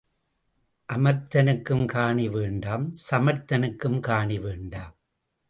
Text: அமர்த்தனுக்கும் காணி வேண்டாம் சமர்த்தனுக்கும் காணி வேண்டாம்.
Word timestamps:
அமர்த்தனுக்கும் 0.89 1.85
காணி 1.85 2.29
வேண்டாம் 2.29 2.85
சமர்த்தனுக்கும் 3.09 3.99
காணி 3.99 4.39
வேண்டாம். 4.39 4.95